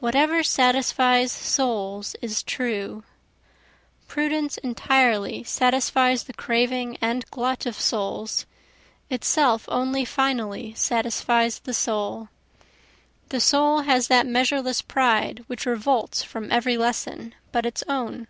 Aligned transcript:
Whatever 0.00 0.42
satisfies 0.42 1.30
souls 1.30 2.16
is 2.22 2.42
true; 2.42 3.04
Prudence 4.08 4.56
entirely 4.56 5.44
satisfies 5.44 6.24
the 6.24 6.32
craving 6.32 6.96
and 7.02 7.30
glut 7.30 7.66
of 7.66 7.78
souls, 7.78 8.46
Itself 9.10 9.66
only 9.68 10.06
finally 10.06 10.72
satisfies 10.72 11.58
the 11.58 11.74
soul, 11.74 12.30
The 13.28 13.40
soul 13.40 13.82
has 13.82 14.08
that 14.08 14.26
measureless 14.26 14.80
pride 14.80 15.44
which 15.48 15.66
revolts 15.66 16.22
from 16.22 16.50
every 16.50 16.78
lesson 16.78 17.34
but 17.52 17.66
its 17.66 17.84
own. 17.86 18.28